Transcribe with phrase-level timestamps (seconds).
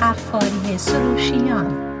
[0.00, 1.92] قفاری سروشیان.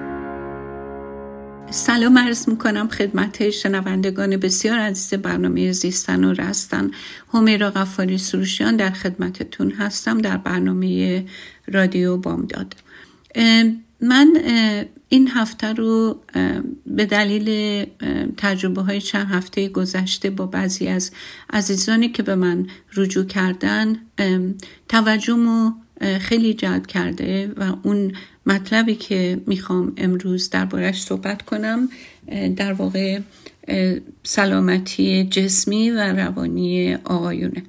[1.70, 6.90] سلام عرض می‌کنم خدمت شنوندگان بسیار عزیز برنامه زیستن و رستن.
[7.32, 11.24] همیرا قفاری سروشیان در خدمتتون هستم در برنامه
[11.66, 12.74] رادیو بامداد.
[14.00, 14.36] من
[15.08, 16.20] این هفته رو
[16.86, 17.84] به دلیل
[18.36, 21.10] تجربه های چند هفته گذشته با بعضی از
[21.52, 23.96] عزیزانی که به من رجوع کردن
[24.88, 25.36] توجه
[26.20, 28.12] خیلی جلب کرده و اون
[28.46, 31.88] مطلبی که می‌خوام امروز دربارش صحبت کنم
[32.56, 33.20] در واقع
[34.22, 37.62] سلامتی جسمی و روانی آقایونه.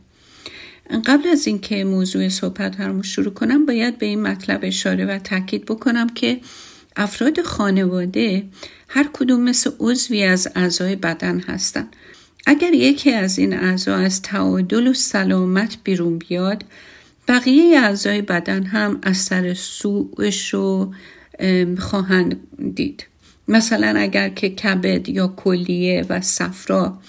[1.06, 5.66] قبل از اینکه موضوع صحبت رو شروع کنم باید به این مطلب اشاره و تاکید
[5.66, 6.40] بکنم که
[6.96, 8.44] افراد خانواده
[8.88, 11.96] هر کدوم مثل عضوی از اعضای بدن هستند
[12.46, 16.64] اگر یکی از این اعضا از تعادل و سلامت بیرون بیاد
[17.28, 20.94] بقیه اعضای بدن هم از سر سوءش رو
[21.80, 22.40] خواهند
[22.76, 23.08] دید.
[23.48, 27.00] مثلا اگر که کبد یا کلیه و صفرا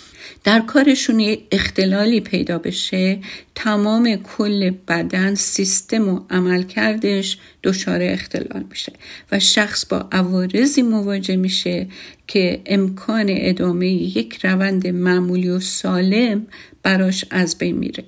[0.44, 3.18] در کارشون اختلالی پیدا بشه
[3.54, 8.92] تمام کل بدن سیستم و عملکردش دچار اختلال میشه
[9.32, 11.86] و شخص با عوارضی مواجه میشه
[12.26, 16.46] که امکان ادامه یک روند معمولی و سالم
[16.82, 18.04] براش از بین میره.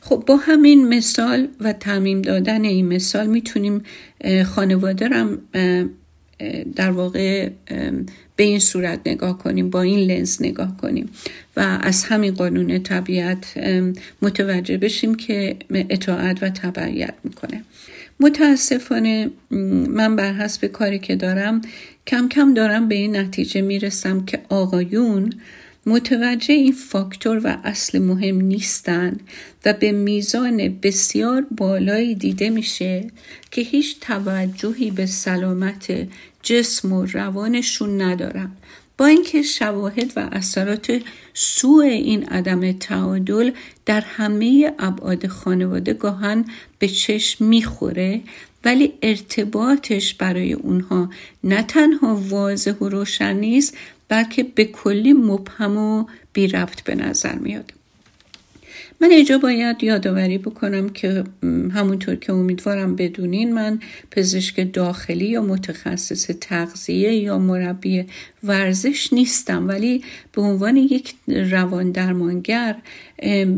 [0.00, 3.82] خب با همین مثال و تعمیم دادن این مثال می‌تونیم
[4.44, 5.36] خانواده رو
[6.76, 7.48] در واقع
[8.36, 11.08] به این صورت نگاه کنیم با این لنز نگاه کنیم
[11.56, 13.58] و از همین قانون طبیعت
[14.22, 17.64] متوجه بشیم که اطاعت و تبعیت می‌کنه.
[18.20, 19.30] متاسفانه
[19.88, 21.60] من بر حسب کاری که دارم
[22.06, 25.32] کم کم دارم به این نتیجه می‌رسم که آقایون
[25.90, 29.20] متوجه این فاکتور و اصل مهم نیستند
[29.64, 33.10] و به میزان بسیار بالایی دیده میشه
[33.50, 36.08] که هیچ توجهی به سلامت
[36.42, 38.50] جسم و روانشون ندارن.
[38.98, 41.00] با اینکه شواهد و اثرات
[41.34, 43.50] سوء این عدم تعادل
[43.86, 46.44] در همه ابعاد خانواده گاهن
[46.78, 48.20] به چشم می‌خوره
[48.64, 51.10] ولی ارتباطش برای اونها
[51.44, 53.76] نه تنها واضح و روشن نیست
[54.10, 57.72] بلکه به کلی مبهم و بی ربط به نظر میاد.
[59.02, 61.24] من اینجا باید یادآوری بکنم که
[61.74, 68.04] همونطور که امیدوارم بدونین من پزشک داخلی یا متخصص تغذیه یا مربی
[68.44, 72.76] ورزش نیستم ولی به عنوان یک روان درمانگر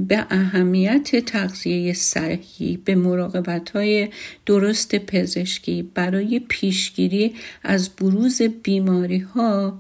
[0.09, 4.09] به اهمیت تغذیه صحیح به مراقبت های
[4.47, 9.79] درست پزشکی برای پیشگیری از بروز بیماری ها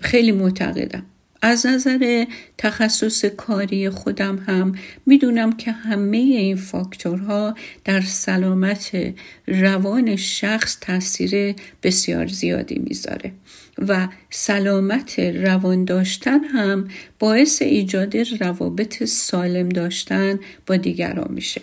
[0.00, 1.04] خیلی معتقدم.
[1.42, 2.24] از نظر
[2.58, 4.72] تخصص کاری خودم هم
[5.06, 7.54] می‌دونم که همه این فاکتورها
[7.84, 9.14] در سلامت
[9.46, 13.32] روان شخص تاثیر بسیار زیادی می‌ذاره
[13.78, 16.88] و سلامت روان داشتن هم
[17.18, 21.60] باعث ایجاد روابط سالم داشتن با دیگران میشه.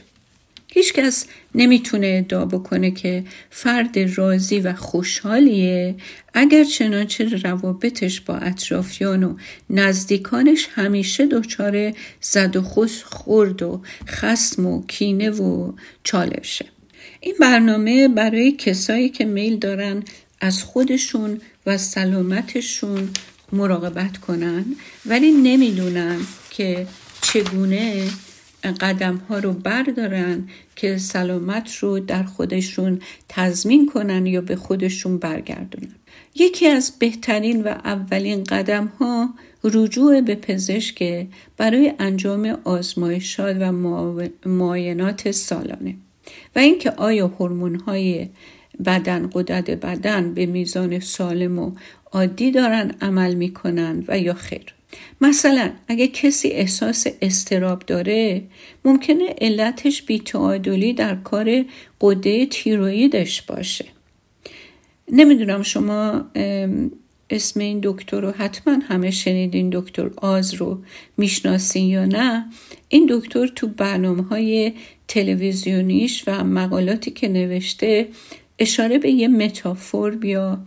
[0.75, 1.25] هیچکس
[1.55, 5.95] نمی‌تونه ادعا بکنه که فرد راضی و خوشحالیه.
[6.33, 9.35] اگر چنانچه روابطش با اطرافیان و
[9.69, 16.65] نزدیکانش همیشه دچار زد و خورد و خسم و کینه و چالشه.
[17.19, 20.03] این برنامه برای کسایی که میل دارن
[20.41, 23.09] از خودشون و سلامتشون
[23.51, 24.65] مراقبت کنن
[25.05, 26.17] ولی نمی‌دونن
[26.49, 26.87] که
[27.21, 28.07] چگونه
[28.71, 32.99] قدم ها رو بردارن که سلامت رو در خودشون
[33.29, 35.95] تضمین کنن یا به خودشون برگردونن.
[36.35, 39.29] یکی از بهترین و اولین قدم ها
[39.63, 41.27] رجوع به پزشک
[41.57, 43.71] برای انجام آزمایشات و
[44.45, 45.95] معاینات سالانه.
[46.55, 48.29] و اینکه آیا هورمون های
[48.85, 51.71] بدن قدرت بدن به میزان سالم و
[52.11, 54.65] عادی دارن عمل می‌کنن و یا خیر.
[55.21, 58.43] مثلا اگه کسی احساس استراب داره
[58.85, 61.65] ممکنه علتش بیتعادلی در کار
[62.01, 63.85] قده تیرویدش باشه.
[65.11, 66.25] نمی‌دونم شما
[67.29, 70.81] اسم این دکتر رو حتما همه شنیدین دکتر آز رو
[71.17, 72.45] می‌شناسین یا نه؟
[72.89, 74.73] این دکتر تو برنامه های
[75.07, 78.07] تلویزیونیش و مقالاتی که نوشته
[78.59, 80.59] اشاره به یه متافور یا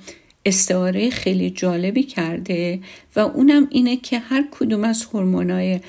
[0.49, 2.81] استعاره خیلی جالبی کرده
[3.17, 5.81] و اونم اینه که هر کدوم از هورمونای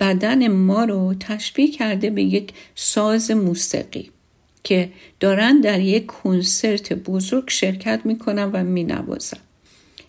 [0.00, 4.10] بدن ما رو تشبیه کرده به یک ساز موسیقی
[4.64, 9.38] که دارن در یک کنسرت بزرگ شرکت می‌کنن و مینوازن.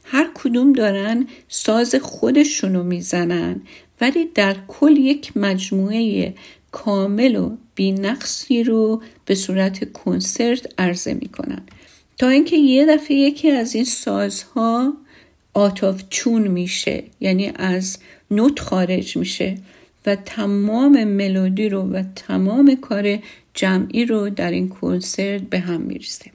[0.03, 3.61] هر کدوم دارن ساز خودشونو می‌زنن
[4.01, 6.33] ولی در کل یک مجموعه
[6.71, 11.61] کامل و بینقصی رو به صورت کنسرت عرضه می‌کنن.
[12.19, 14.93] تا اینکه یه دفعه یکی از این سازها
[15.53, 17.97] آتاف چون میشه یعنی از
[18.31, 19.57] نوت خارج میشه
[20.05, 23.19] و تمام ملودی رو و تمام کار
[23.53, 26.25] جمعی رو در این کنسرت به هم میریزه.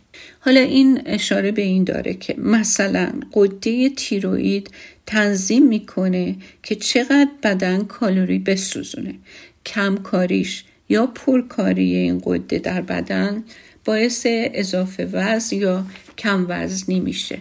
[0.40, 4.70] حالا این اشاره به این داره که مثلا قده تیروئید
[5.06, 9.14] تنظیم می‌کنه که چقدر بدن کالری بسوزونه.
[9.66, 13.44] کمکاریش یا پرکاری این قده در بدن
[13.84, 15.86] باعث اضافه وزن یا
[16.18, 17.38] کم وزنی میشه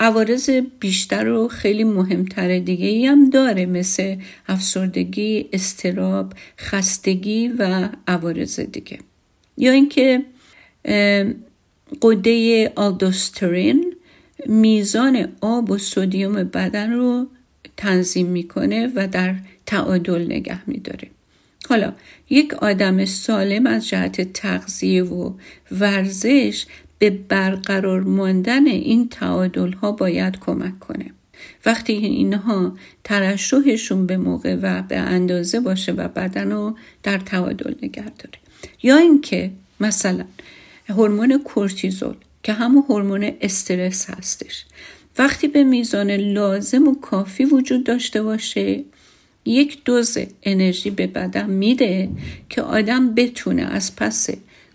[0.00, 0.50] عوارض
[0.80, 4.16] بیشتر و خیلی مهمتر دیگه ای هم داره مثل
[4.48, 8.98] افسردگی، استراب، خستگی و عوارض دیگه.
[9.56, 10.24] یا اینکه
[12.02, 13.94] قده آلدوسترین
[14.46, 17.26] میزان آب و سودیوم بدن رو
[17.76, 19.34] تنظیم می‌کنه و در
[19.66, 21.08] تعادل نگه میداره.
[21.68, 21.92] حالا
[22.30, 25.32] یک آدم سالم از جهت تغذیه و
[25.70, 26.66] ورزش
[26.98, 31.10] به برقرار ماندن این تعادل ها باید کمک کنه.
[31.66, 38.04] وقتی اینها ترشحشون به موقع و به اندازه باشه و بدن رو در تعادل نگه
[38.04, 38.38] داره.
[38.82, 39.50] یا اینکه
[39.80, 40.24] مثلا
[40.88, 44.64] هورمون کورتیزول که همون هورمون استرس هستش.
[45.18, 48.84] وقتی به میزان لازم و کافی وجود داشته باشه
[49.44, 52.08] یک دوز انرژی به بدن میده
[52.48, 54.30] که آدم بتونه از پس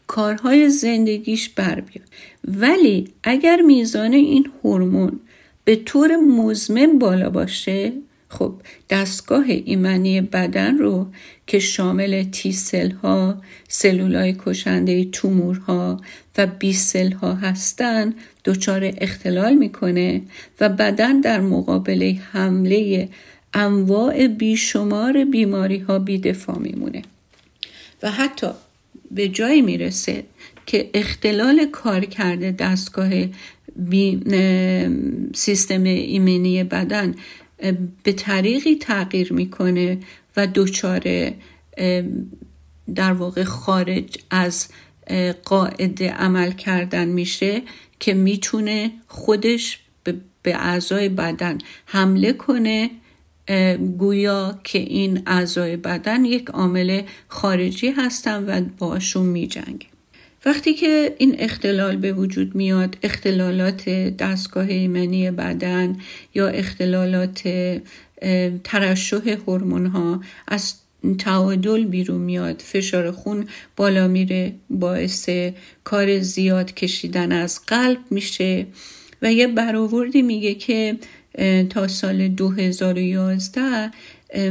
[0.08, 2.08] کارهای زندگیش بر بیاد.
[2.48, 5.20] ولی اگر میزان این هورمون
[5.66, 7.94] به طور مزمن بالا باشه
[8.30, 8.54] خب
[8.90, 11.08] دستگاه ایمنی بدن رو
[11.48, 16.02] که شامل تی سل ها، سلول های کشنده تومورها
[16.38, 18.14] و بی سل ها هستن
[18.46, 20.22] دچار اختلال می‌کنه
[20.60, 23.10] و بدن در مقابل حمله
[23.54, 27.02] انواع بیشمار بیماری ها بیدفاع میمونه
[28.04, 28.48] و حتی
[29.12, 30.24] به جایی می‌رسه
[30.66, 33.10] که اختلال کار کرده دستگاه
[35.36, 37.16] سیستم ایمنی بدن
[38.04, 39.98] به طریقی تغییر می‌کنه
[40.38, 41.32] و دچار
[42.96, 44.68] در واقع خارج از
[45.46, 47.62] قاعده عمل کردن میشه
[48.00, 49.80] که می‌تونه خودش
[50.44, 52.90] به اعضای بدن حمله کنه
[53.98, 59.88] گویا که این اعضای بدن یک عامل خارجی هستن و باشون میجنگه
[60.46, 65.98] وقتی که این اختلال به وجود میاد اختلالات دستگاه ایمنی بدن
[66.36, 67.50] یا اختلالات
[68.64, 70.74] ترشح هورمون ها از
[71.20, 75.30] تعادل بیرون میاد فشار خون بالا میره باعث
[75.84, 78.68] کار زیاد کشیدن از قلب میشه
[79.22, 80.98] و یه برآوردی میگه که
[81.70, 83.92] تا سال 2011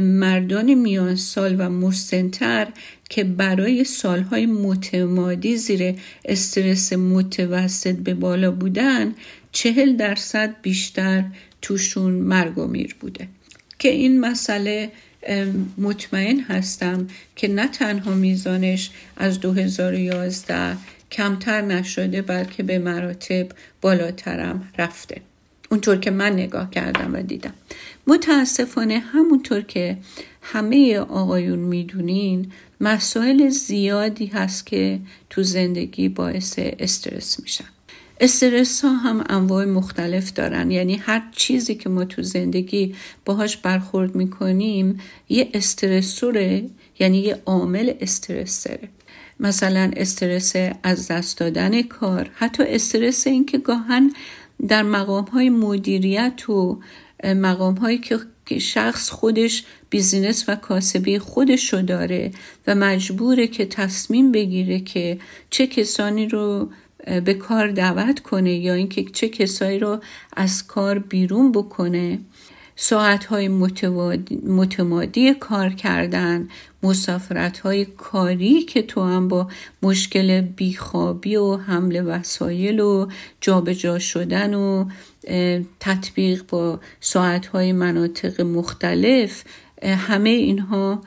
[0.01, 2.67] مردان میان سال و مسنتر
[3.09, 5.95] که برای سالهای متمادی زیر
[6.25, 9.13] استرس متوسط به بالا بودن
[9.51, 11.23] چهل درصد بیشتر
[11.61, 13.27] توشون مرگ و میر بوده.
[13.79, 14.91] که این مسئله
[15.77, 20.77] مطمئن هستم که نه تنها میزانش از 2011
[21.11, 23.47] کمتر نشده بلکه به مراتب
[23.81, 25.21] بالاترم رفته.
[25.71, 27.53] اونطور که من نگاه کردم و دیدم.
[28.07, 29.97] متاسفانه همونطور که
[30.41, 34.99] همه آقایون می‌دونین مسائل زیادی هست که
[35.29, 37.65] تو زندگی باعث استرس میشن.
[38.19, 40.71] استرس ها هم انواع مختلف دارن.
[40.71, 42.95] یعنی هر چیزی که ما تو زندگی
[43.25, 44.99] باهاش برخورد می‌کنیم
[45.29, 46.65] یه استرسوره
[46.99, 48.89] یعنی یه عامل استرسره.
[49.39, 54.11] مثلا استرس از دست دادن کار حتی استرس این که گاهن
[54.67, 56.79] در مقام های مدیریت و
[57.23, 58.19] مقام هایی که
[58.59, 62.31] شخص خودش بیزینس و کاسبی خودش رو داره
[62.67, 66.69] و مجبوره که تصمیم بگیره که چه کسانی رو
[67.25, 69.99] به کار دعوت کنه یا اینکه چه کسایی رو
[70.33, 72.19] از کار بیرون بکنه
[72.81, 73.47] ساعت های
[74.43, 76.47] متمادی کار کردن
[76.83, 79.47] مسافرت های کاری که تو هم با
[79.81, 83.07] مشکل بیخوابی و حمل وسایل و
[83.41, 84.85] جابجا شدن و
[85.79, 89.43] تطبیق با ساعت های مناطق مختلف
[89.83, 91.01] همه اینها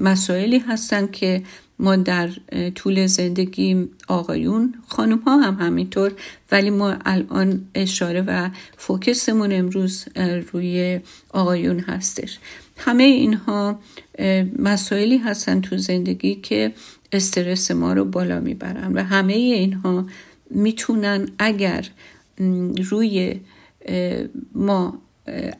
[0.00, 1.42] مسائلی هستند که
[1.78, 2.30] ما در
[2.74, 6.12] طول زندگی آقایون خانم ها هم همینطور
[6.52, 10.04] ولی ما الان اشاره و فوکسمون امروز
[10.52, 12.38] روی آقایون هستش.
[12.76, 13.80] همه اینها
[14.58, 16.72] مسائلی هستن تو زندگی که
[17.12, 20.06] استرس ما رو بالا می‌برن و همه اینها
[20.50, 21.88] می‌تونن اگر
[22.90, 23.40] روی
[24.54, 24.98] ما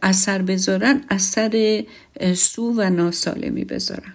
[0.02, 1.84] اثر بذارن اثر
[2.34, 4.12] سو و ناسالمی بذارن.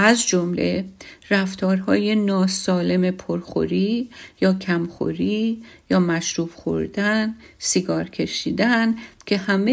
[0.00, 0.84] از جمله
[1.30, 8.94] رفتارهای ناسالم پرخوری یا کمخوری یا مشروب خوردن سیگار کشیدن
[9.26, 9.70] که همه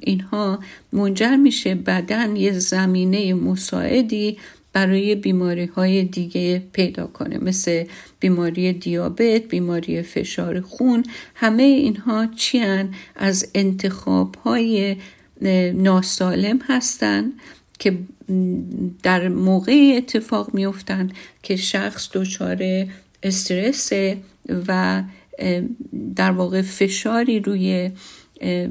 [0.00, 0.58] اینها
[0.92, 4.38] منجر میشه بدن یه زمینه مساعدی
[4.74, 7.38] برای بیماری های دیگه پیدا کنه.
[7.38, 7.84] مثل
[8.20, 11.04] بیماری دیابت، بیماری فشار خون
[11.34, 12.60] همه اینها چی
[13.16, 14.96] از انتخاب های
[15.74, 17.32] ناسالم هستند
[17.78, 17.98] که
[19.02, 21.10] در موقع اتفاق میفتن
[21.42, 22.86] که شخص دچار
[23.22, 23.92] استرس
[24.68, 25.02] و
[26.16, 27.90] در واقع فشاری روی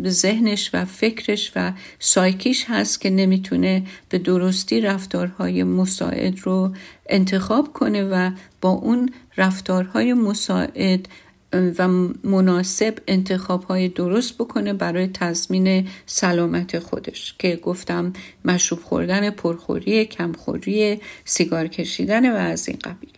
[0.06, 6.74] ذهنش و فکرش و سایکیش هست که نمی‌تونه به درستی رفتارهای مساعد رو
[7.10, 11.08] انتخاب کنه و با اون رفتارهای مساعد
[11.54, 11.88] و
[12.24, 17.36] مناسب انتخاب های درست بکنه برای تضمین سلامت خودش.
[17.40, 18.14] که گفتم
[18.46, 23.10] مشروب خوردن پرخوری کمخوری سیگار کشیدن و از این قبیل.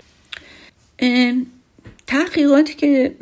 [2.07, 3.15] تحقیقاتی که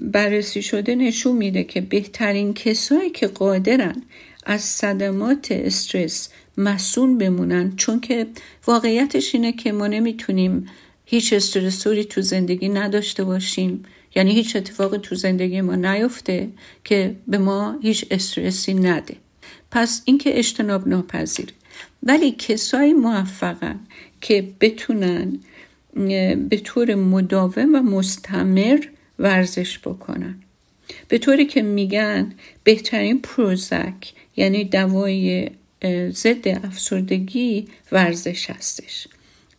[0.00, 4.02] بررسی شده نشون میده که بهترین کسایی که قادرن
[4.46, 8.26] از صدمات استرس مسون بمونن چون که
[8.66, 10.66] واقعیتش اینه که ما نمی‌تونیم
[11.04, 13.84] هیچ استرسوری تو زندگی نداشته باشیم.
[14.14, 16.48] یعنی هیچ اتفاقی تو زندگی ما نیفته
[16.84, 19.16] که به ما هیچ استرسی نده.
[19.70, 21.52] پس اینکه اجتناب ناپذیره
[22.02, 23.80] ولی کسایی موفقن
[24.20, 25.38] که بتونن
[26.48, 28.84] به طور مداوم و مستمر
[29.18, 30.34] ورزش بکنن.
[31.08, 32.32] به طوری که میگن
[32.64, 35.50] بهترین پروزک یعنی دوای
[36.10, 39.08] ضد افسردگی ورزش هستش.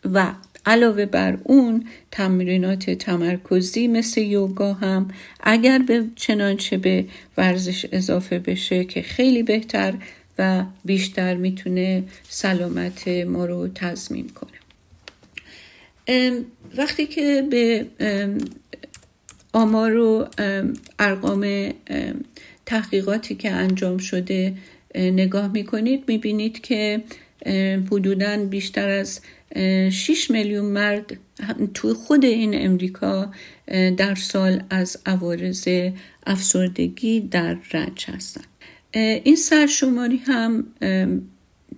[0.04, 0.32] و
[0.66, 5.10] علاوه بر اون تمرینات تمرکزی مثل یوگا هم
[5.40, 7.04] اگر به چنانچه به
[7.36, 9.94] ورزش اضافه بشه که خیلی بهتر
[10.38, 14.61] و بیشتر می‌تونه سلامت ما رو تضمین کنه.
[16.76, 17.86] وقتی که به
[19.52, 20.28] آمار و
[20.98, 21.72] ارقام
[22.66, 24.54] تحقیقاتی که انجام شده
[24.94, 27.02] نگاه می‌کنید می‌بینید که
[27.90, 29.20] حدودا بیشتر از
[29.90, 31.18] 6 میلیون مرد
[31.74, 33.32] تو خود این امریکا
[33.96, 35.68] در سال از عوارض
[36.26, 38.44] افسردگی در رنج هستن.
[38.94, 40.66] این سرشماری هم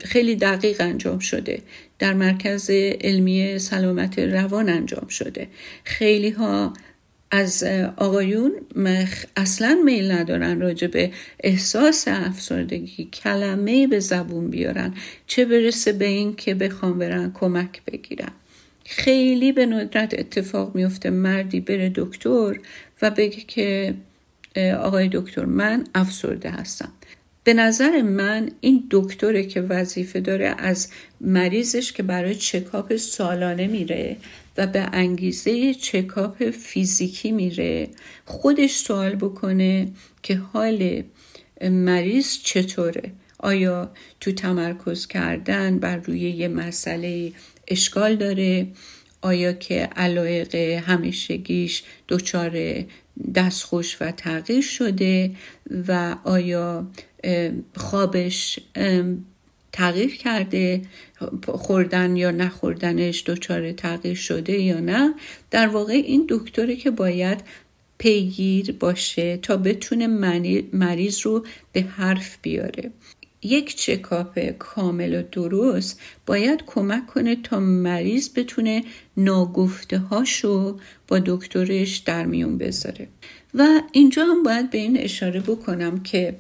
[0.04, 1.62] خیلی دقیق انجام شده.
[1.98, 2.70] در مرکز
[3.00, 5.48] علمی سلامت روان انجام شده.
[5.84, 6.72] خیلی ها
[7.30, 7.64] از
[7.96, 8.52] آقایون
[9.36, 14.94] اصلا میل ندارن راجع به احساس افسردگی کلمه به زبون بیارن
[15.26, 18.32] چه برسه به این که بخوام برن کمک بگیرن.
[18.84, 22.58] خیلی به ندرت اتفاق میفته مردی بره دکتر
[23.02, 23.94] و بگه که
[24.78, 26.92] آقای دکتر من افسرده هستم.
[27.44, 30.88] به نظر من این دکتره که وظیفه داره از
[31.20, 34.16] مریضش که برای چکاپ سالانه میره
[34.56, 37.88] و به انگیزه چکاپ فیزیکی میره
[38.24, 39.88] خودش سوال بکنه
[40.22, 41.02] که حال
[41.70, 47.32] مریض چطوره؟ آیا تو تمرکز کردن بر روی یه مسئله
[47.68, 48.66] اشکال داره؟
[49.20, 52.84] آیا که علایق همیشگیش دچار
[53.34, 55.30] دستخوش و تغییر شده؟
[55.88, 56.86] و آیا
[57.76, 58.58] خوابش
[59.72, 60.82] تغییر کرده
[61.46, 65.14] خوردن یا نخوردنش دچار تغییر شده یا نه.
[65.50, 67.40] در واقع این دکتری که باید
[67.98, 70.06] پیگیر باشه تا بتونه
[70.72, 72.90] مریض رو به حرف بیاره.
[73.42, 78.84] یک چکاپ کامل و درست باید کمک کنه تا مریض بتونه
[79.16, 80.78] ناگفته هاشو
[81.08, 83.08] با دکترش در میون بذاره.
[83.54, 86.34] و اینجا هم باید به این اشاره بکنم که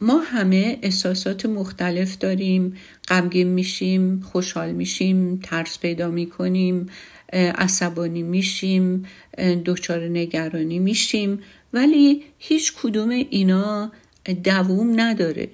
[0.00, 2.76] ما همه احساسات مختلف داریم
[3.08, 6.86] غمگین میشیم خوشحال میشیم ترس پیدا می‌کنیم
[7.32, 9.06] عصبانی میشیم
[9.64, 11.38] دچار نگرانی میشیم.
[11.72, 13.92] ولی هیچ کدوم اینا
[14.44, 15.48] دووم نداره.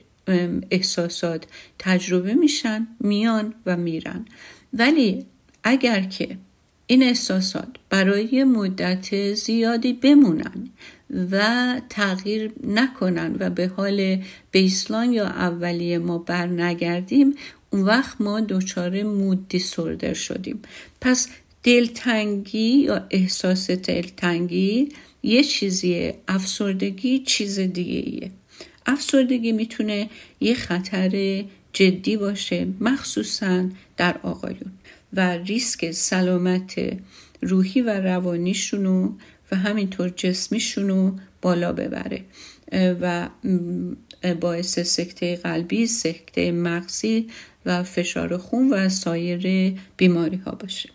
[0.70, 1.46] احساسات
[1.78, 4.24] تجربه میشن میان و میرن.
[4.72, 5.26] ولی
[5.64, 6.38] اگر که
[6.90, 10.68] این احساسات برای مدت زیادی بمونن
[11.30, 11.40] و
[11.88, 17.34] تغییر نکنن و به حال بیسلان یا اولیه ما بر نگردیم
[17.70, 20.62] اون وقت ما دچار مود دیسوردر شدیم.
[21.00, 21.28] پس
[21.62, 24.88] دلتنگی یا احساس دلتنگی
[25.22, 28.30] یه چیزیه افسردگی چیز دیگه ایه
[28.86, 33.64] افسردگی می‌تونه یه خطر جدی باشه مخصوصا
[33.96, 34.72] در آقایون.
[35.12, 36.80] و ریسک سلامت
[37.42, 39.12] روحی و روانیشونو
[39.52, 41.12] و همینطور جسمیشونو
[41.42, 42.24] بالا ببره.
[42.72, 43.28] و
[44.40, 47.26] باعث سکته قلبی، سکته مغزی
[47.66, 50.88] و فشار خون و سایر بیماری ها باشه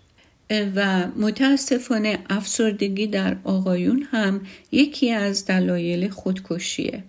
[0.50, 4.42] و متاسفانه افسردگی در آقایون هم
[4.72, 7.04] یکی از دلایل خودکشیه.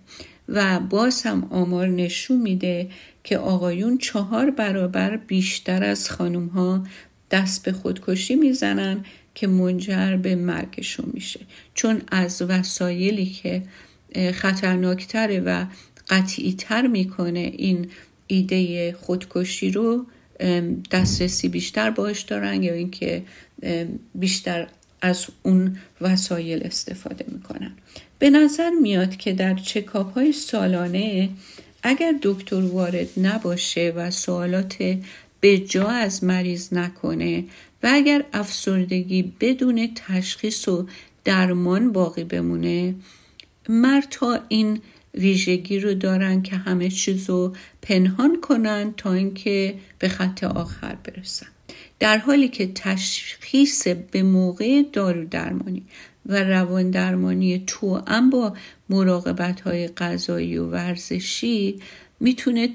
[0.49, 2.89] و باز هم آمار نشون میده
[3.23, 6.83] که آقایون چهار برابر بیشتر از خانوم ها
[7.31, 11.39] دست به خودکشی می‌زنن که منجر به مرگشون میشه.
[11.73, 13.63] چون از وسایلی که
[14.33, 15.65] خطرناکتره و
[16.09, 17.87] قطعیتر می‌کنه این
[18.27, 20.05] ایده خودکشی رو
[20.91, 23.23] دسترسی بیشتر باش دارن یا اینکه
[24.15, 24.67] بیشتر
[25.01, 27.71] از اون وسایل استفاده می‌کنن
[28.19, 31.29] به نظر میاد که در چکاپ های سالانه
[31.83, 34.97] اگر دکتر وارد نباشه و سوالات
[35.39, 37.43] به جا از مریض نکنه
[37.83, 40.87] و اگر افسردگی بدون تشخیص و
[41.23, 42.95] درمان باقی بمونه
[43.69, 44.81] مرتا این
[45.13, 51.47] ویژگی رو دارن که همه چیز رو پنهان کنن تا اینکه به خط آخر برسن.
[51.99, 55.83] در حالی که تشخیص به موقع دارو درمانی
[56.25, 58.53] و روان درمانی توأم با
[58.89, 61.79] مراقبت های غذایی و ورزشی
[62.19, 62.69] می‌تونه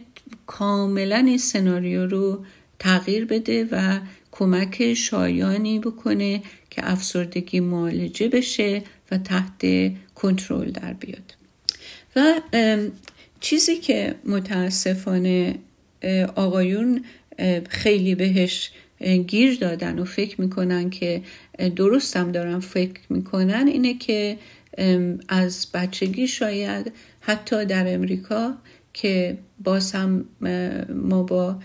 [0.46, 2.44] کاملا این سناریو رو
[2.78, 4.00] تغییر بده و
[4.32, 9.64] کمک شایانی بکنه که افسردگی معالجه بشه و تحت
[10.14, 11.34] کنترل در بیاد.
[12.16, 12.40] و
[13.40, 15.58] چیزی که متاسفانه
[16.34, 17.04] آقایون
[17.68, 18.70] خیلی بهش
[19.26, 21.22] گیر دادن و فکر می‌کنن که
[21.76, 24.38] درستم دارن فکر می‌کنن اینه که
[25.28, 28.54] از بچگی شاید حتی در امریکا
[28.92, 30.24] که باز هم
[30.94, 31.56] ما با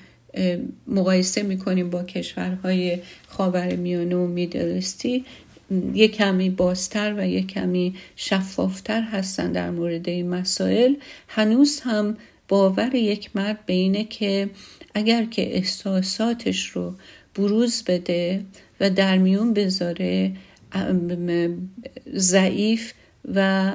[0.88, 5.26] مقایسه می‌کنیم با کشورهای خاور میانه و میدلستی
[5.94, 10.94] یک کمی بازتر و یک کمی شفافتر هستن در مورد این مسائل.
[11.28, 12.18] هنوز هم
[12.48, 14.50] باور یک مرد به اینه که
[14.94, 16.94] اگر که احساساتش رو
[17.38, 18.46] بروز بده
[18.80, 20.32] و در میون بذاره
[22.16, 22.94] ضعیف
[23.36, 23.74] و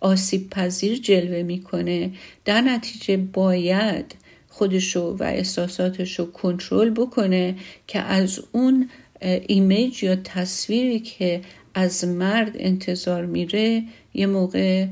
[0.00, 2.10] آسیب پذیر جلوه می‌کنه.
[2.44, 4.14] در نتیجه باید
[4.48, 7.54] خودشو و احساساتشو کنترل بکنه
[7.86, 8.90] که از اون
[9.22, 11.40] ایمیج یا تصویری که
[11.74, 13.82] از مرد انتظار میره
[14.14, 14.86] یه موقع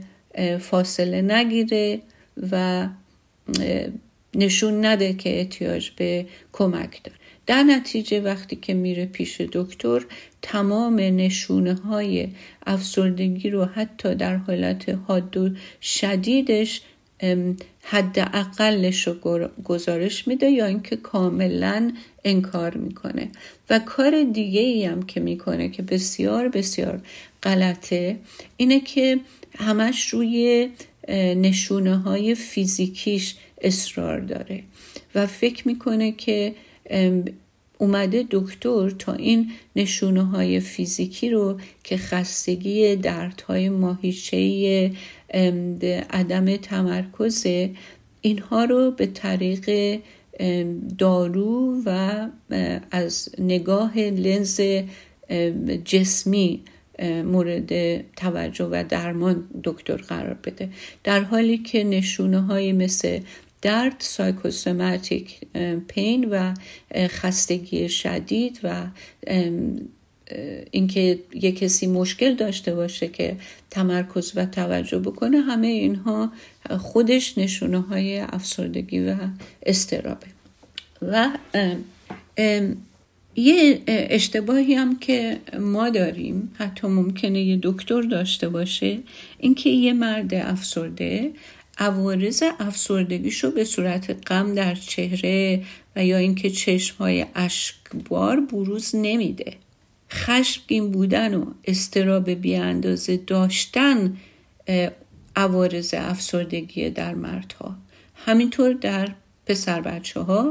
[0.58, 2.00] فاصله نگیره
[2.50, 2.88] و
[4.34, 7.19] نشون نده که احتیاج به کمک داره.
[7.50, 10.02] در نتیجه وقتی که میره پیش دکتر
[10.42, 12.28] تمام نشونه های
[12.66, 15.50] افسردگی رو حتی در حالت حاد و
[15.82, 16.82] شدیدش
[17.82, 21.92] حد اقلش رو گزارش میده یا اینکه کاملا
[22.24, 23.28] انکار می‌کنه.
[23.70, 27.00] و کار دیگه ای هم که می‌کنه که بسیار بسیار
[27.42, 28.16] غلطه
[28.56, 29.20] اینه که
[29.58, 30.68] همش روی
[31.36, 34.62] نشونه های فیزیکیش اصرار داره.
[35.14, 36.54] و فکر می‌کنه که
[37.78, 44.90] اومده دکتر تا این نشونه های فیزیکی رو که خستگی دردهای ماهیچه
[46.10, 47.46] عدم تمرکز
[48.20, 49.98] اینها رو به طریق
[50.98, 52.28] دارو و
[52.90, 54.60] از نگاه لنز
[55.84, 56.60] جسمی
[57.24, 60.68] مورد توجه و درمان دکتر قرار بده.
[61.04, 63.20] در حالی که نشونه های مثل
[63.62, 65.40] درد سایکوسوماتیک
[65.88, 66.54] پین و
[66.94, 68.86] خستگی شدید و
[70.70, 73.36] اینکه یک کسی مشکل داشته باشه که
[73.70, 76.32] تمرکز و توجه بکنه همه اینها
[76.78, 79.16] خودش نشونه های افسردگی و
[79.66, 80.26] استرابه.
[81.02, 81.28] و
[83.36, 88.98] یه اشتباهی هم که ما داریم حتی ممکنه یه دکتر داشته باشه
[89.38, 91.30] اینکه یه مرد افسرده
[91.80, 95.62] عوارض افسردگیشو به صورت غم در چهره
[95.96, 99.52] و یا اینکه چشمهای اشکبار بروز نمیده.
[100.10, 104.16] خشمگین بودن و استراب بیاندازه داشتن
[105.36, 107.76] عوارض افسردگی در مردها.
[108.14, 109.08] همینطور در
[109.46, 110.50] پسر بچه ها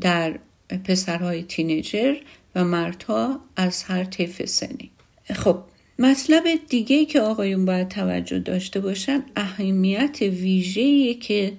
[0.00, 0.38] در
[0.84, 2.14] پسرهای تینیجر
[2.54, 4.90] و مردها از هر طیف سنی.
[5.34, 5.58] خب
[5.98, 11.52] مطلب دیگه که آقایون باید توجه داشته باشن اهمیت ویژه‌ایه که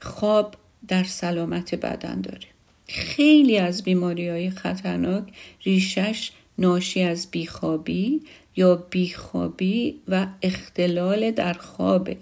[0.00, 0.54] خواب
[0.88, 2.48] در سلامت بدن داره.
[2.88, 5.24] خیلی از بیماری های خطرناک
[5.64, 8.20] ریشش ناشی از بیخوابی
[8.56, 12.16] یا بیخوابی و اختلال در خوابه.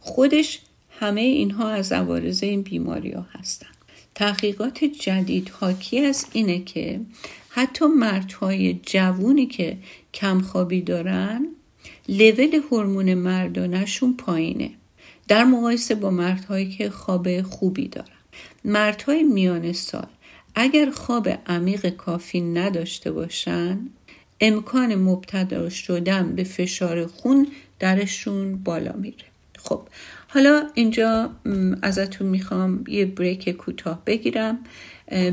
[0.00, 0.58] خودش
[0.90, 3.71] همه اینها از عوارض این بیماری ها هستن.
[4.14, 7.00] تحقیقات جدید حاکی از اینه که
[7.48, 9.76] حتی مردهای جوونی که
[10.14, 11.46] کمخوابی دارن
[12.08, 14.70] لول هورمون مردانشون پایینه.
[15.28, 18.06] در مقایسه با مردهایی که خواب خوبی دارن.
[18.64, 20.06] مردهای میان سال
[20.54, 23.80] اگر خواب عمیق کافی نداشته باشن
[24.40, 27.46] امکان مبتلا شدن به فشار خون
[27.78, 29.24] درشون بالا میره.
[29.58, 29.82] خب
[30.34, 31.30] حالا اینجا
[31.82, 34.58] ازتون می‌خوام یه بریک کوتاه بگیرم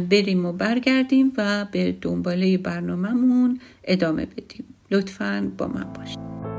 [0.09, 4.63] بریم و برگردیم و به دنباله برنامهمون ادامه بدیم.
[4.91, 6.59] لطفا با من باشید.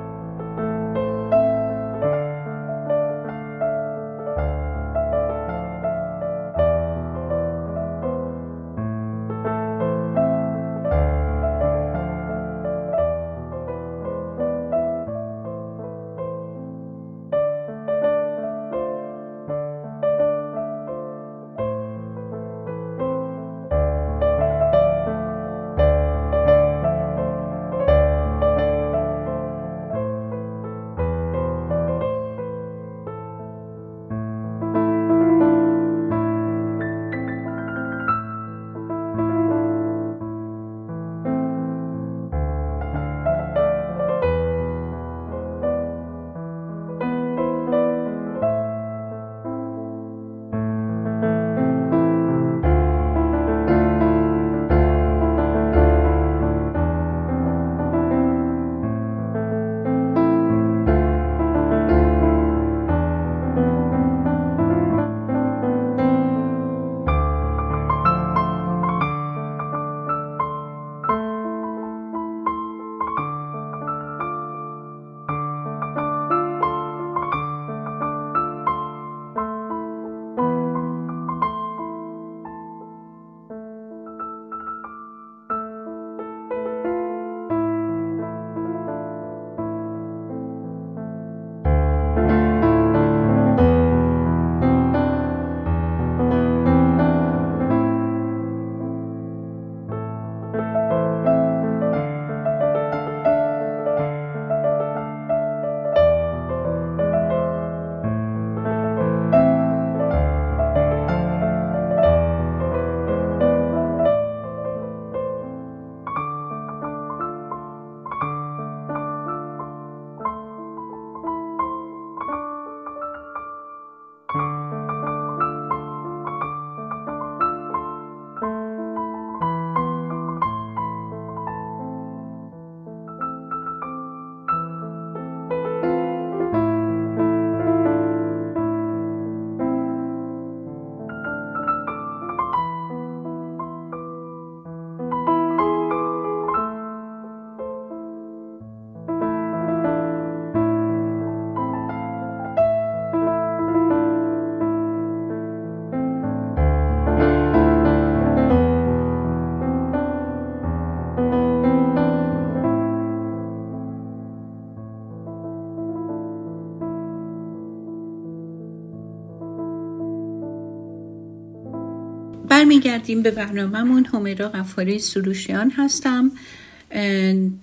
[172.60, 174.04] برمیگردیم به برنامهمون.
[174.04, 176.32] همیرا غفاری سروشیان هستم.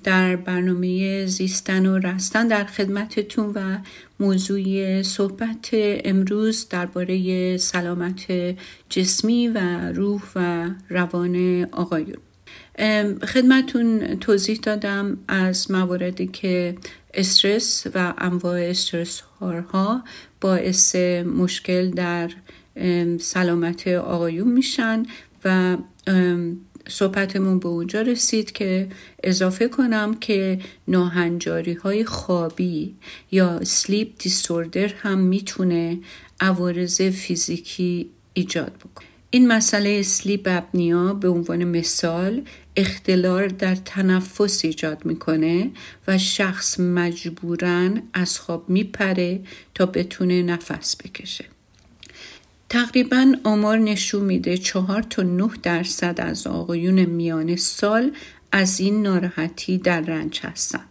[0.03, 3.77] در برنامه زیستن و رستن در خدمتتون و
[4.19, 5.69] موضوع صحبت
[6.05, 8.25] امروز درباره سلامت
[8.89, 9.57] جسمی و
[9.91, 12.17] روح و روان آقایون.
[13.23, 16.75] خدمتون توضیح دادم از مواردی که
[17.13, 19.21] استرس و انواع استرس
[19.73, 20.03] ها
[20.41, 22.29] باعث مشکل در
[23.19, 25.05] سلامت آقایون میشن
[25.45, 25.77] و
[26.89, 28.87] صحبتمون به اونجا رسید که
[29.23, 32.95] اضافه کنم که ناهنجاری های خوابی
[33.31, 35.99] یا سلیپ دیسوردر هم می‌تونه
[36.39, 39.07] عوارض فیزیکی ایجاد بکنه.
[39.29, 42.41] این مسئله سلیپ اپنیا به عنوان مثال
[42.75, 45.71] اختلال در تنفس ایجاد می‌کنه
[46.07, 49.39] و شخص مجبورا از خواب میپره
[49.75, 51.45] تا بتونه نفس بکشه.
[52.69, 58.12] تقریبا آمار نشون میده چهار تا نه درصد از آقایون میان سال
[58.51, 60.84] از این ناراحتی در رنج هستن.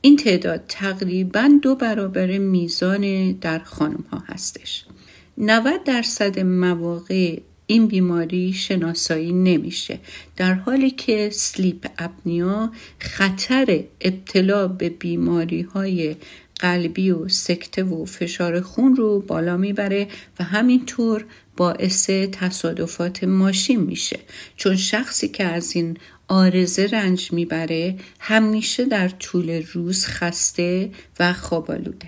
[0.00, 4.84] این تعداد تقریبا دو برابر میزان در خانم ها هستش.
[5.38, 9.98] 90 درصد مواقع این بیماری شناسایی نمیشه
[10.36, 16.16] در حالی که سلیپ اپنیا خطر ابتلا به بیماری های
[16.60, 20.08] قلبی و سکته و فشار خون رو بالا می‌بره
[20.40, 21.24] و همینطور
[21.56, 24.18] باعث تصادفات ماشین میشه.
[24.56, 25.96] چون شخصی که از این
[26.28, 32.06] آرزه رنج می‌بره همیشه در طول روز خسته و خوابالوده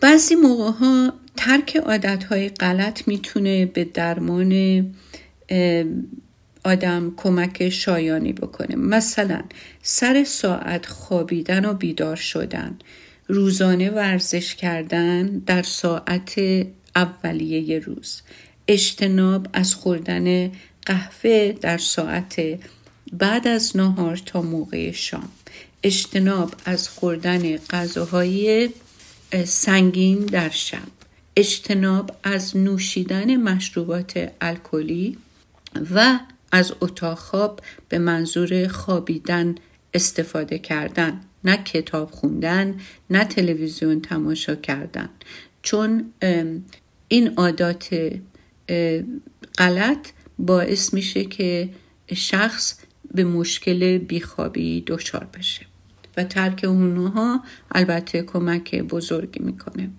[0.00, 4.80] بعضی موقع ها ترک عادت های غلط می‌تونه به درمان
[6.68, 8.76] آدم کمک شایانی بکنه.
[8.76, 9.42] مثلا
[9.82, 12.78] سر ساعت خوابیدن و بیدار شدن.
[13.28, 16.34] روزانه ورزش کردن در ساعت
[16.96, 18.22] اولیه روز.
[18.68, 20.52] اجتناب از خوردن
[20.86, 22.42] قهوه در ساعت
[23.12, 25.28] بعد از نهار تا موقع شام.
[25.82, 28.70] اجتناب از خوردن غذاهای
[29.44, 30.88] سنگین در شب.
[31.36, 35.18] اجتناب از نوشیدن مشروبات الکلی
[35.94, 36.18] و
[36.52, 39.54] از اتاق خواب به منظور خوابیدن
[39.94, 42.76] استفاده کردن نه کتاب خوندن
[43.10, 45.08] نه تلویزیون تماشا کردن.
[45.62, 46.12] چون
[47.08, 48.12] این عادات
[49.58, 50.08] غلط
[50.38, 51.68] باعث میشه که
[52.14, 52.78] شخص
[53.14, 55.66] به مشکل بیخوابی دچار بشه
[56.16, 59.90] و ترک اونها البته کمک بزرگی می‌کنه.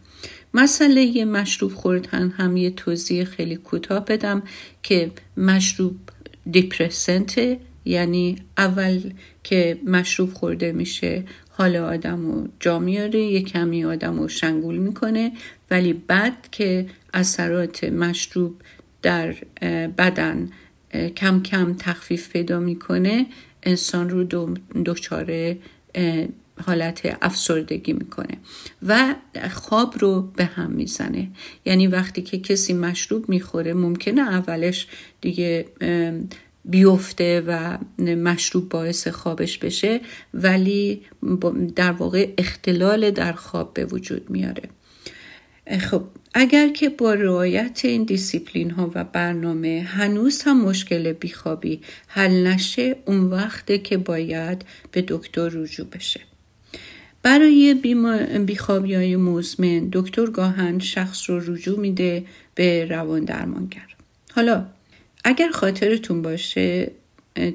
[0.54, 4.44] مسئله مشروب خوردن هم یه توضیح خیلی کوتاه بدم
[4.84, 5.96] که مشروب
[6.52, 9.02] دیپرسنت یعنی اول
[9.44, 15.32] که مشروب خورده میشه حال آدم رو جا میاره یه کمی آدم رو شنگول می‌کنه
[15.72, 18.56] ولی بعد که اثرات مشروب
[19.02, 19.36] در
[19.98, 20.50] بدن
[21.16, 23.26] کم کم تخفیف پیدا می‌کنه
[23.64, 24.54] انسان رو
[24.86, 25.56] دچار
[26.66, 28.38] حالت افسردگی می‌کنه
[28.88, 29.16] و
[29.52, 31.28] خواب رو به هم می‌زنه.
[31.66, 34.88] یعنی وقتی که کسی مشروب می‌خوره ممکنه اولش
[35.22, 35.66] دیگه
[36.66, 40.02] بیفته و مشروب باعث خوابش بشه
[40.34, 41.02] ولی
[41.76, 44.64] در واقع اختلال در خواب به وجود میاره.
[45.80, 52.48] خب اگر که با رعایت این دیسیپلین ها و برنامه هنوز هم مشکل بیخوابی حل
[52.48, 56.20] نشه اون وقته که باید به دکتر رجوع بشه.
[57.24, 57.74] برای
[58.46, 63.96] بیخوابی های مزمن دکتر گاهن شخص رو رجوع میده به روان درمانگر.
[64.36, 64.66] حالا
[65.24, 66.92] اگر خاطرتون باشه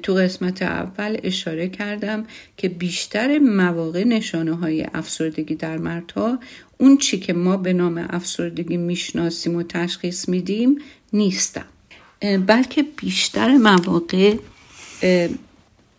[0.03, 2.25] تو قسمت اول اشاره کردم
[2.57, 6.39] که بیشتر مواقع نشانه های افسردگی در مردها
[6.77, 10.77] اون چی که ما به نام افسردگی می‌شناسیم و تشخیص میدیم
[11.13, 11.65] نیستم
[12.47, 14.35] بلکه بیشتر مواقع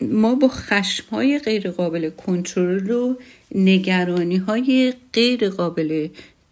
[0.00, 3.16] ما با خشم های غیر قابل کنترل و
[3.54, 6.08] نگرانی های غیر قابل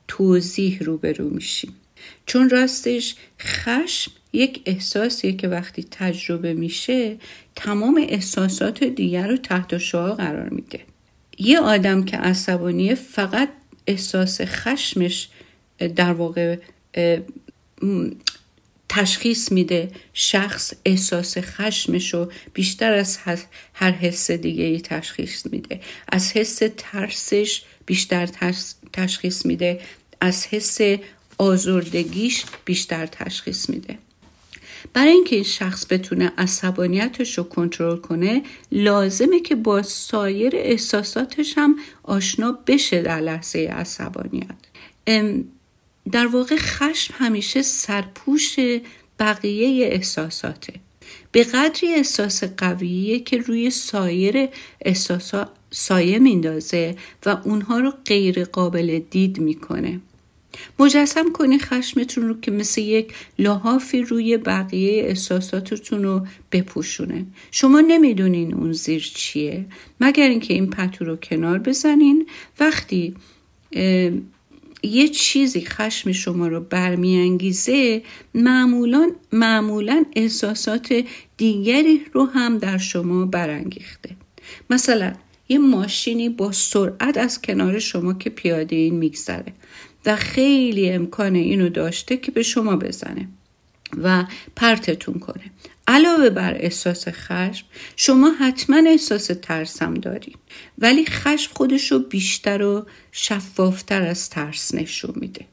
[0.09, 1.74] توضیح روبرو میشیم.
[2.26, 7.16] چون راستش خشم یک احساسیه که وقتی تجربه میشه
[7.57, 10.80] تمام احساسات دیگر رو تحت شعا قرار میده.
[11.38, 13.48] یه آدم که عصبانیه فقط
[13.87, 15.28] احساس خشمش
[15.96, 16.57] در واقع
[18.94, 23.18] تشخیص میده شخص احساس خشمش رو بیشتر از
[23.74, 25.80] هر حس دیگه ای تشخیص میده.
[26.09, 28.28] از حس ترسش بیشتر
[28.92, 29.80] تشخیص میده.
[30.20, 30.80] از حس
[31.38, 33.98] آزردگیش بیشتر تشخیص میده.
[34.92, 41.76] برای اینکه این شخص بتونه عصبانیتش رو کنترل کنه لازمه که با سایر احساساتش هم
[42.02, 44.57] آشنا بشه در لحظه عصبانیت.
[46.12, 48.56] در واقع خشم همیشه سرپوش
[49.18, 50.72] بقیه احساساته.
[51.32, 54.48] به قدری احساس قویه که روی سایر
[54.80, 60.00] احساسات سایه میندازه و اونها رو غیر قابل دید می‌کنه.
[60.78, 67.26] مجسم کنید خشمتون رو که مثل یک لحافی روی بقیه احساساتتون رو بپوشونه.
[67.50, 69.66] شما نمی‌دونین اون زیر چیه.
[70.00, 72.26] مگر اینکه این پتو رو کنار بزنین.
[72.60, 73.14] وقتی
[74.84, 78.02] یه چیزی خشم شما رو برمیانگیزه
[78.34, 81.04] معمولا معمولا احساسات
[81.36, 84.10] دیگری رو هم در شما برانگیخته.
[84.70, 85.12] مثلا
[85.48, 89.52] یه ماشینی با سرعت از کنار شما که پیاده این میگذره
[90.06, 93.28] و خیلی امکان اینو داشته که به شما بزنه
[94.02, 94.24] و
[94.56, 95.50] پرتتون کنه.
[95.88, 97.66] علاوه بر احساس خشم
[97.96, 100.34] شما حتما احساس ترسم دارین
[100.78, 105.46] ولی خشم خودش رو بیشتر و شفافتر از ترس نشون میده.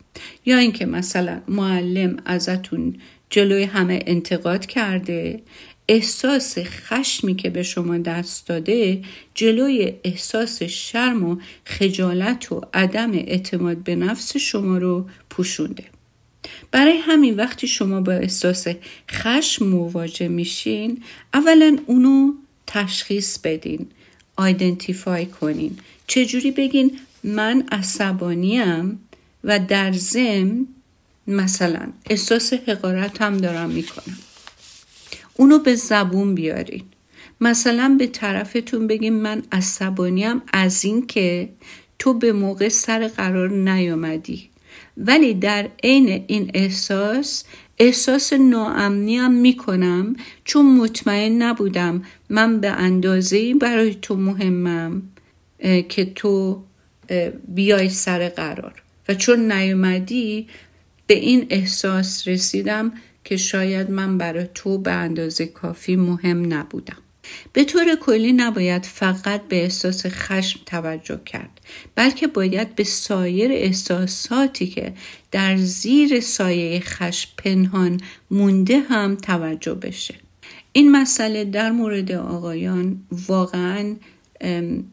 [0.45, 2.95] یا اینکه مثلا معلم ازتون
[3.29, 5.41] جلوی همه انتقاد کرده
[5.87, 9.01] احساس خشمی که به شما دست داده
[9.35, 15.83] جلوی احساس شرم و خجالت و عدم اعتماد به نفس شما رو پوشونده.
[16.71, 18.67] برای همین وقتی شما با احساس
[19.11, 22.33] خشم مواجه میشین اولا اونو
[22.67, 23.87] تشخیص بدین
[24.35, 25.77] آیدنتیفای کنین.
[26.07, 28.99] چجوری بگین من عصبانیم
[29.43, 30.67] و در ضمن
[31.27, 34.17] مثلا احساس حقارت هم دارم می‌کنم.
[35.33, 36.83] اونو به زبون بیارین.
[37.41, 41.49] مثلا به طرفتون بگیم من عصبانیم از این که
[41.99, 44.50] تو به موقع سر قرار نیامدی
[45.07, 47.43] ولی در عین این احساس
[47.79, 55.01] احساس ناامنی هم می‌کنم چون مطمئن نبودم من به اندازه برای تو مهمم
[55.89, 56.63] که تو
[57.47, 58.73] بیای سر قرار.
[59.09, 60.47] و چون نیومدی
[61.07, 62.91] به این احساس رسیدم
[63.23, 66.97] که شاید من برای تو به اندازه کافی مهم نبودم.
[67.53, 71.61] به طور کلی نباید فقط به احساس خشم توجه کرد
[71.95, 74.93] بلکه باید به سایر احساساتی که
[75.31, 77.99] در زیر سایه خشم پنهان
[78.31, 80.15] مونده هم توجه بشه.
[80.73, 83.95] این مسئله در مورد آقایان واقعا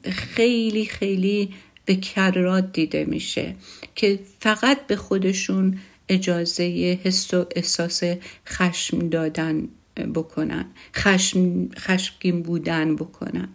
[0.05, 3.55] خیلی خیلی به کرات دیده میشه
[3.95, 8.03] که فقط به خودشون اجازه حس و احساس
[8.47, 9.69] خشم دادن
[10.07, 13.49] بکنن خشم خشمگین بودن بکنن.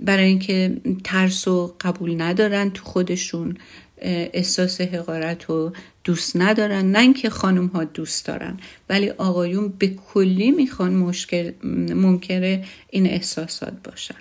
[0.00, 3.56] برای اینکه ترس و قبول ندارن تو خودشون
[3.98, 5.72] احساس حقارت رو
[6.04, 6.92] دوست ندارن.
[6.92, 8.56] نه اینکه خانم ها دوست دارن
[8.88, 11.52] ولی آقایون به کلی می‌خوان مشکل
[11.94, 14.14] ممکنه این احساسات باشن.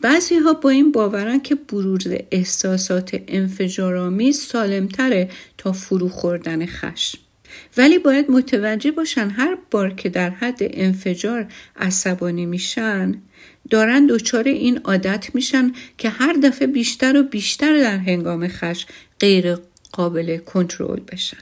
[0.00, 7.18] بعضی ها با این باورن که بروز احساسات انفجارآمیز سالمتره تا فرو خوردن خشم.
[7.76, 13.14] ولی باید متوجه باشن هر بار که در حد انفجار عصبانی میشن
[13.70, 18.88] دارن دچار این عادت میشن که هر دفعه بیشتر و بیشتر در هنگام خشم
[19.20, 19.56] غیر
[19.92, 21.38] قابل کنترل بشن.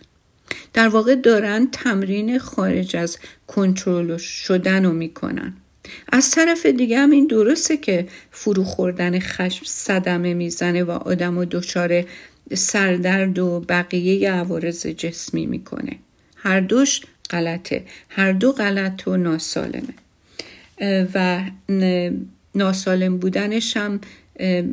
[0.72, 5.52] در واقع دارن تمرین خارج از کنترل شدن رو می‌کنن.
[6.12, 11.44] از طرف دیگه هم این درسته که فرو خوردن خشم صدمه می‌زنه و آدم و
[11.44, 12.04] دچار
[12.54, 15.98] سردرد و بقیه عوارض جسمی می‌کنه.
[16.42, 17.00] هر دوش
[17.30, 19.94] غلطه هر دو غلط و ناسالمه
[21.14, 21.44] و
[22.54, 24.00] ناسالم بودنش هم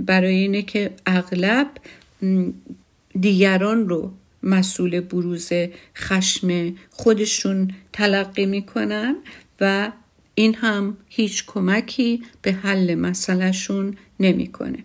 [0.05, 1.67] برای اینه که اغلب
[3.19, 5.49] دیگران رو مسئول بروز
[5.97, 9.15] خشم خودشون تلقی می‌کنن
[9.61, 9.91] و
[10.35, 14.83] این هم هیچ کمکی به حل مسئلهشون نمی‌کنه.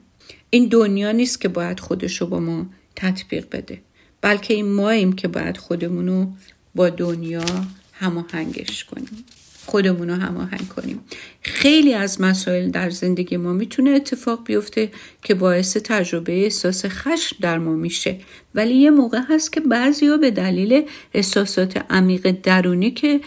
[0.50, 2.66] این دنیا نیست که باید خودشو با ما
[2.96, 3.78] تطبیق بده
[4.20, 6.32] بلکه این ماییم که باید خودمونو
[6.74, 7.44] با دنیا
[7.92, 9.24] هماهنگش کنیم.
[9.66, 11.00] خودمون رو هماهنگ کنیم.
[11.42, 14.90] خیلی از مسائل در زندگی ما می‌تونه اتفاق بیفته
[15.22, 18.18] که باعث تجربه احساس خشم در ما میشه.
[18.54, 20.82] ولی یه موقع هست که بعضی به دلیل
[21.14, 23.20] احساسات عمیق درونی که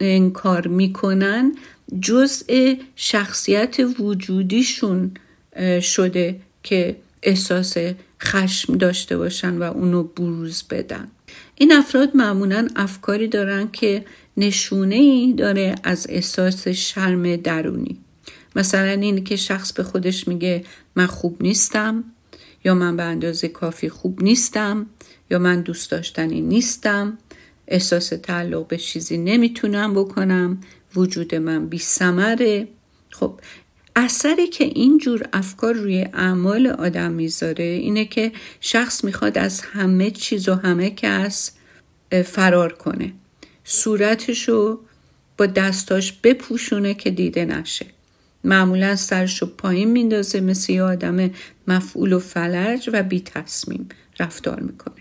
[0.00, 1.52] انکار می‌کنن
[2.00, 5.10] جزء شخصیت وجودیشون
[5.80, 7.76] شده که احساس
[8.22, 11.08] خشم داشته باشن و اونو بروز بدن.
[11.54, 14.04] این افراد معمولا افکاری دارن که
[14.36, 17.98] نشونه ای داره از احساس شرم درونی.
[18.56, 20.64] مثلا این که شخص به خودش میگه
[20.96, 22.04] من خوب نیستم
[22.64, 24.86] یا من به اندازه کافی خوب نیستم
[25.30, 27.18] یا من دوست داشتنی نیستم
[27.68, 30.60] احساس تعلق به چیزی نمی‌تونم بکنم
[30.96, 32.68] وجود من بی سمره
[33.10, 33.40] خب
[34.00, 40.10] اثری که این جور افکار روی اعمال آدم می‌ذاره اینه که شخص می‌خواد از همه
[40.10, 41.52] چیز و همه کس
[42.24, 43.12] فرار کنه.
[43.64, 44.80] صورتشو
[45.38, 47.86] با دستاش بپوشونه که دیده نشه.
[48.44, 51.30] معمولا سرشو پایین میندازه مثل یه آدم
[51.68, 53.88] مفعول و فلج و بی تصمیم
[54.20, 54.94] رفتار می‌کنه.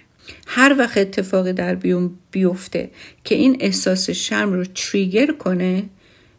[0.48, 2.90] هر وقت اتفاقی در بیون بیفته
[3.24, 5.84] که این احساس شرم رو تریگر کنه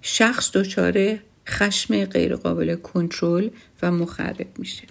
[0.03, 1.19] شخص دچار
[1.49, 3.49] خشم غیرقابل کنترل
[3.83, 4.83] و مخرب میشه.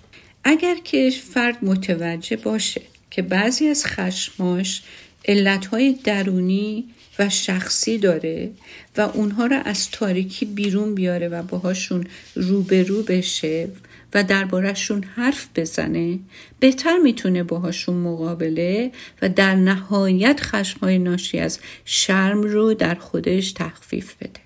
[0.44, 4.84] اگر که فرد متوجه باشه که بعضی از خشماش
[5.26, 6.86] علتهای درونی
[7.20, 8.52] و شخصی داره
[8.98, 13.70] و اونها را از تاریکی بیرون بیاره و باهاشون روبرو بشه
[14.14, 16.20] و دربارهشون حرف بزنه
[16.60, 18.92] بهتر می‌تونه باهاشون مقابله
[19.22, 24.37] و در نهایت خشمهای ناشی از شرم رو در خودش تخفیف بده.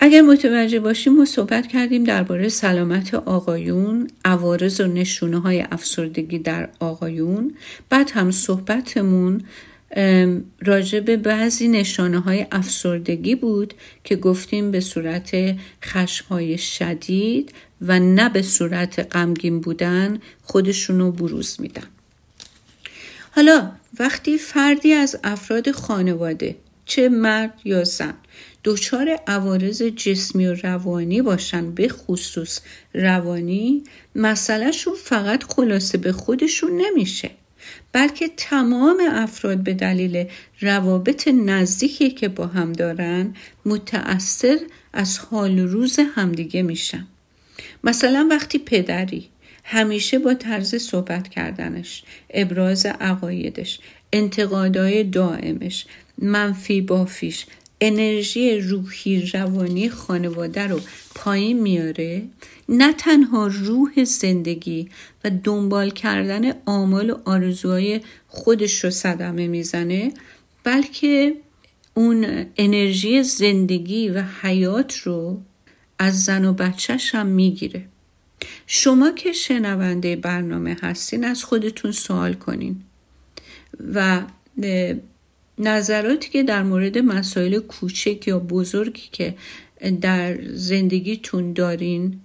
[0.00, 6.68] اگر متوجه باشیم ما صحبت کردیم درباره سلامت آقایون عوارض و نشونه های افسردگی در
[6.80, 7.54] آقایون.
[7.88, 9.42] بعد هم صحبتمون
[10.60, 17.52] راجع به بعضی نشانه های افسردگی بود که گفتیم به صورت خشم های شدید
[17.82, 21.86] و نه به صورت غمگین بودن خودشونو بروز میدن.
[23.30, 28.14] حالا وقتی فردی از افراد خانواده چه مرد یا زن
[28.68, 32.60] دچار عوارض جسمی و روانی باشن به خصوص.
[32.94, 37.30] روانی مسئلهشون فقط خلاصه به خودشون نمیشه
[37.92, 40.24] بلکه تمام افراد به دلیل
[40.60, 43.34] روابط نزدیکی که با هم دارن
[43.66, 44.58] متأثر
[44.92, 47.06] از حال روز همدیگه میشن.
[47.84, 49.28] مثلا وقتی پدری
[49.64, 53.80] همیشه با طرز صحبت کردنش ابراز عقایدش
[54.12, 55.86] انتقادهای دائمش
[56.18, 57.46] منفی بافیش
[57.80, 60.80] انرژی روحی روانی خانواده رو
[61.14, 62.22] پایین میاره.
[62.68, 64.88] نه تنها روح زندگی
[65.24, 70.12] و دنبال کردن آمال و آرزوهای خودش رو صدمه می‌زنه
[70.64, 71.34] بلکه
[71.94, 75.40] اون انرژی زندگی و حیات رو
[75.98, 77.84] از زن و بچهش هم می‌گیره.
[78.66, 82.82] شما که شنونده برنامه هستین از خودتون سوال کنین
[83.94, 84.22] و
[85.58, 89.34] نظراتی که در مورد مسائل کوچک یا بزرگی که
[90.00, 92.20] در زندگیتون دارین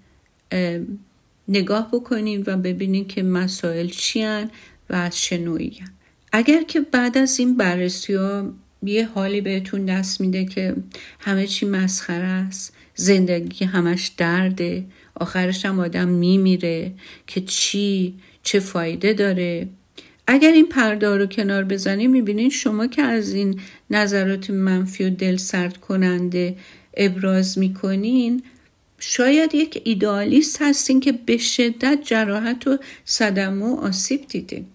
[1.47, 4.51] نگاه بکنین و ببینین که مسائل چیان
[4.89, 5.61] و از چه
[6.31, 8.53] اگر که بعد از این بررسی ها
[8.83, 10.75] یه حالی بهتون دست میده که
[11.19, 16.93] همه چی مسخره است زندگی همش درده آخرش هم آدم میمیره
[17.27, 18.13] که چی
[18.43, 19.67] چه فایده داره
[20.27, 23.59] اگر این پرده رو کنار بزنیم می‌بینین شما که از این
[23.89, 26.55] نظرات منفی و دل سرد کننده
[26.97, 28.43] ابراز می‌کنین
[28.99, 34.65] شاید یک ایدالیست هستین که به شدت جراحت و صدمه و آسیب دیدین.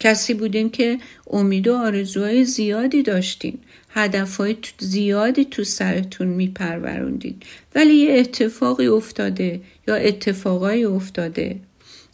[0.00, 0.98] کسی بودین که
[1.30, 3.58] امید و آرزوهای زیادی داشتین.
[3.90, 7.36] هدفهای زیادی تو سرتون میپروروندین
[7.74, 11.56] ولی یه اتفاقی افتاده یا اتفاقایی افتاده.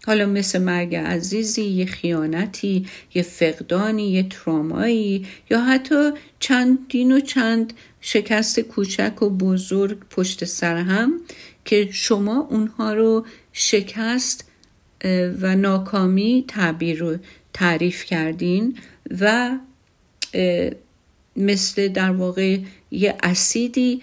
[0.06, 7.72] حالا مثل مرگ عزیزی یه خیانتی یه فقدانی یه ترامایی یا حتی چندین و چند
[8.00, 11.20] شکست کوچک و بزرگ پشت سر هم
[11.64, 14.44] که شما اونها رو شکست
[15.40, 17.16] و ناکامی تعبیر رو
[17.52, 18.78] تعریف کردین
[19.20, 19.58] و
[21.36, 22.58] مثل در واقع
[22.90, 24.02] یه اسیدی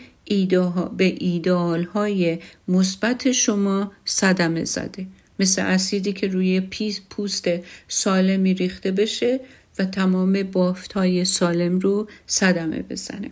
[0.98, 5.08] به ایدال های مثبت شما صدمه زده.
[5.40, 6.62] مثل اسیدی که روی
[7.10, 7.48] پوست
[7.88, 9.40] سالمی ریخته بشه
[9.80, 13.32] و تمام بافت های سالم رو صدمه بزنه.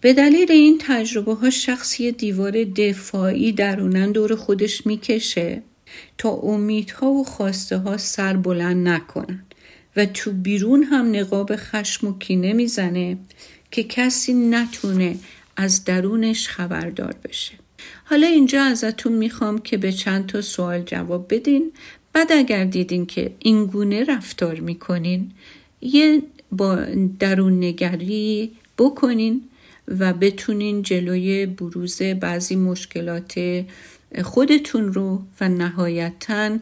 [0.00, 5.62] به دلیل این تجربه ها شخصی دیوار دفاعی درونن دور خودش می‌کشه
[6.18, 9.44] تا امیدها و خواسته ها سر بلند نکنن
[9.96, 13.18] و تو بیرون هم نقاب خشم و کینه می‌زنه
[13.70, 15.16] که کسی نتونه
[15.56, 17.52] از درونش خبردار بشه.
[18.08, 21.72] حالا اینجا ازتون می‌خوام که به چند تا سوال جواب بدین.
[22.12, 25.30] بعد اگر دیدین که این گونه رفتار می‌کنین
[25.80, 26.78] یه با
[27.18, 29.42] درون نگری بکنین
[29.88, 33.64] و بتونین جلوی بروز بعضی مشکلات
[34.24, 36.58] خودتون رو و نهایتا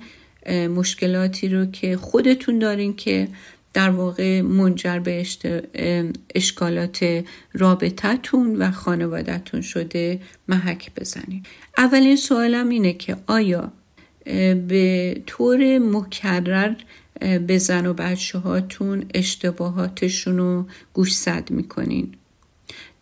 [0.51, 3.29] مشکلاتی رو که خودتون دارین که
[3.75, 5.27] در واقع منجر به
[6.35, 11.43] اشکالات رابطتون و خانوادتون شده محک بزنین
[11.79, 13.73] اولین سوالم اینه که آیا
[14.69, 16.75] به طور مکرر
[17.47, 22.15] به زن و بچه هاتون اشتباهاتشون رو گوشزد می‌کنین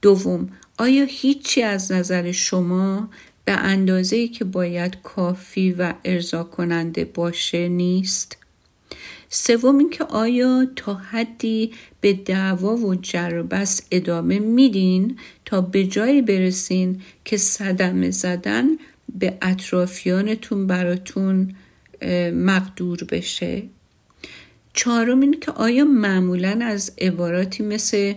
[0.03, 0.49] دوم
[0.79, 3.09] آیا هیچی از نظر شما
[3.45, 8.42] به اندازه که باید کافی و ارضا کننده باشه نیست؟
[9.29, 17.01] سوم اینکه آیا تا حدی به دعوا و جربس ادامه میدین؟ تا به جایی برسین
[17.25, 18.67] که صدمه زدن
[19.19, 21.55] به اطرافیانتون براتون
[22.35, 23.63] مقدور بشه.
[24.75, 28.15] چهارم این که آیا معمولا از عباراتی مثل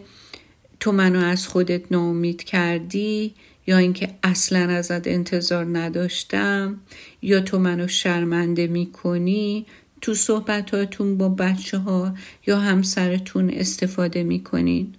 [0.80, 3.34] تو منو از خودت ناامید کردی؟
[3.68, 6.80] یا اینکه اصلا ازت انتظار نداشتم؟
[7.22, 9.66] یا تو منو شرمنده می‌کنی؟
[10.06, 12.14] تو صحبتاتون با بچه ها
[12.48, 14.94] یا همسرتون استفاده می‌کنین.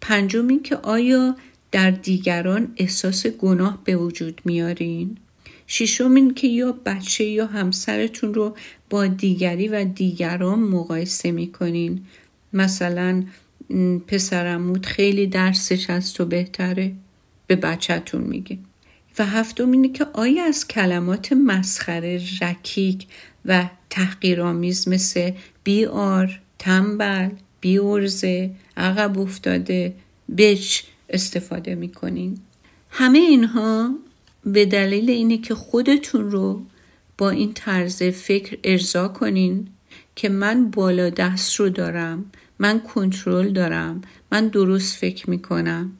[0.00, 1.36] پنجم این که آیا
[1.72, 5.16] در دیگران احساس گناه به وجود میارین؟
[5.66, 8.56] ششم این که یا بچه یا همسرتون رو
[8.90, 12.04] با دیگری و دیگران مقایسه می‌کنین.
[12.52, 13.24] مثلا
[14.06, 16.92] پسرموت خیلی درسش از تو بهتره.
[17.46, 18.58] به بچهتون میگه.
[19.18, 23.06] و هفتم اینه که آیا از کلمات مسخره رکیک
[23.44, 25.32] و تحقیرآمیز مثل
[25.64, 27.28] بیار تنبل
[27.60, 29.94] بیورزه عقب افتاده
[30.38, 32.38] بچ استفاده می‌کنین.
[32.90, 33.94] همه اینها
[34.44, 36.62] به دلیل اینه که خودتون رو
[37.18, 39.68] با این طرز فکر ارضا کنین
[40.16, 42.24] که من بالا دست رو دارم
[42.58, 44.00] من کنترل دارم
[44.32, 45.92] من درست فکر می‌کنم.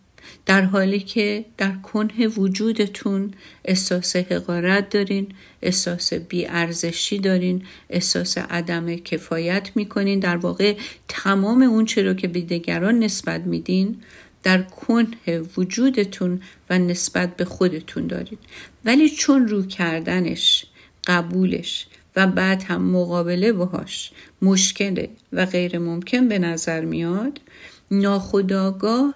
[0.46, 5.26] در حالی که در کنه وجودتون احساس حقارت دارین
[5.62, 10.76] احساس بیارزشی دارین احساس عدم کفایت می‌کنین در واقع
[11.08, 13.96] تمام اون رو که به دیگران نسبت میدین
[14.42, 18.38] در کنه وجودتون و نسبت به خودتون دارید
[18.84, 20.66] ولی چون رو کردنش
[21.06, 24.10] قبولش و بعد هم مقابله باهاش
[24.42, 27.40] مشکله و غیر ممکن به نظر میاد
[27.90, 29.14] ناخداگاه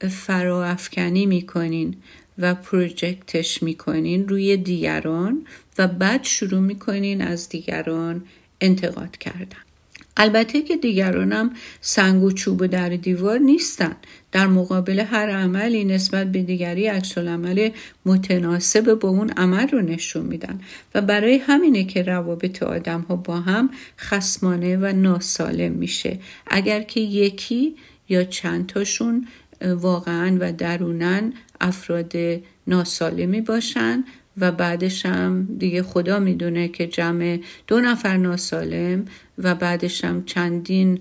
[0.00, 1.96] فراافکنی می‌کنین
[2.38, 5.46] و پروژکتش می‌کنین روی دیگران
[5.78, 8.24] و بعد شروع می‌کنین از دیگران
[8.60, 9.56] انتقاد کردن.
[10.16, 13.96] البته که دیگرانم سنگ و چوب در دیوار نیستن.
[14.32, 17.70] در مقابل هر عملی نسبت به دیگری عکس عمل
[18.06, 20.60] متناسب با اون عمل رو نشون میدن.
[20.94, 26.18] و برای همینه که روابط آدم ها با هم خسمانه و ناسالم میشه.
[26.46, 27.74] اگر که یکی
[28.08, 29.26] یا چند تاشون
[29.62, 32.12] واقعا و درونن افراد
[32.66, 34.04] ناسالمی باشن
[34.36, 39.04] و بعدش هم دیگه خدا می‌دونه که جمع دو نفر ناسالم
[39.38, 41.00] و بعدش هم چندین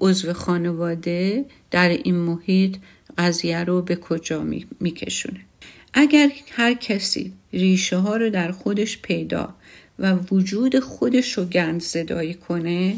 [0.00, 2.76] عضو خانواده در این محیط
[3.18, 4.46] قضیه رو به کجا
[4.80, 5.40] میکشونه.
[5.94, 9.54] اگر هر کسی ریشه ها رو در خودش پیدا
[9.98, 12.96] و وجود خودش رو گند زدایی کنه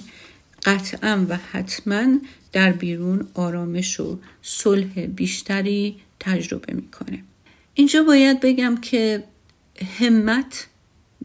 [0.64, 2.18] قطعا و حتما
[2.52, 7.22] در بیرون آرامش و صلح بیشتری تجربه می‌کنه.
[7.74, 9.24] اینجا باید بگم که
[9.98, 10.66] همت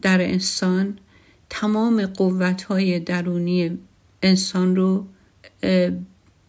[0.02, 0.98] در انسان
[1.50, 3.78] تمام قوت های درونی
[4.22, 5.06] انسان رو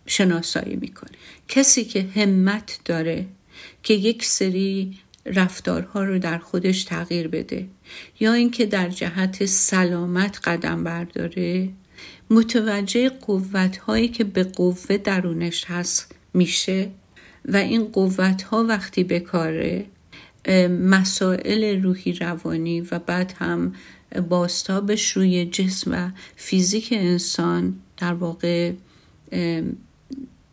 [0.06, 1.12] شناسایی می‌کنه.
[1.48, 3.26] کسی که همت داره
[3.84, 7.68] که یک سری رفتارها رو در خودش تغییر بده
[8.20, 11.70] یا اینکه در جهت سلامت قدم برداره
[12.30, 16.92] متوجه قوت هایی که به قوه درونش هست میشه
[17.46, 19.86] و این قوت ها وقتی بکاره
[20.70, 23.74] مسائل روحی روانی و بعد هم
[24.30, 28.72] باستابش روی جسم و فیزیک انسان در واقع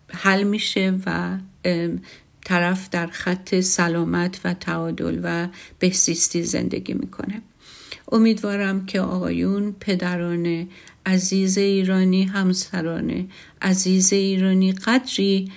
[0.08, 1.38] حل میشه و
[2.44, 5.48] طرف در خط سلامت و تعادل و
[5.78, 7.42] بهزیستی زندگی می‌کنه.
[8.12, 10.68] امیدوارم که آقایون پدران
[11.06, 13.28] عزیز ایرانی همسران
[13.62, 15.52] عزیز ایرانی قدری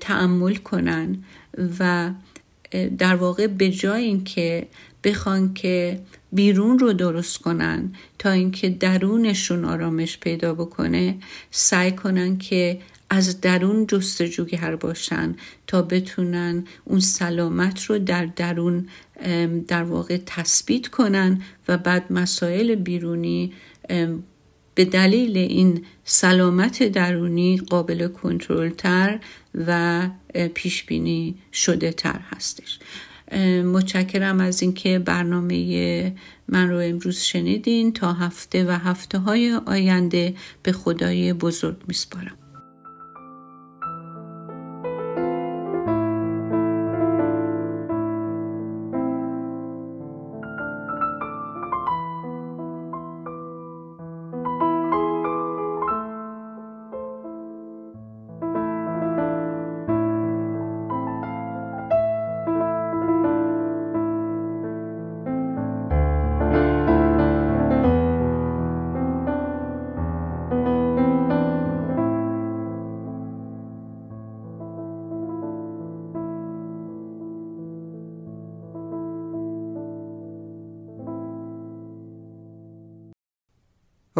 [0.00, 1.24] تعمل کنن
[1.78, 2.10] و
[2.98, 4.66] در واقع به جای اینکه
[5.04, 6.00] بخوان که
[6.32, 11.16] بیرون رو درست کنن تا اینکه درونشون آرامش پیدا بکنه
[11.50, 12.78] سعی کنن که
[13.10, 15.34] از درون جستجوگر باشن
[15.66, 18.88] تا بتونن اون سلامت رو در درون
[19.68, 23.52] در واقع تثبیت کنن و بعد مسائل بیرونی
[24.74, 29.20] به دلیل این سلامت درونی قابل کنترل تر
[29.66, 30.08] و
[30.54, 32.78] پیش بینی شده تر هستش.
[33.64, 36.14] متشکرم از اینکه برنامه
[36.48, 37.92] من رو امروز شنیدین.
[37.92, 42.41] تا هفته و هفته های آینده به خدای بزرگ میسپارم.